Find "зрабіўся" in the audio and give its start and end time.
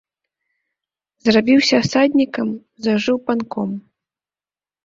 1.27-1.75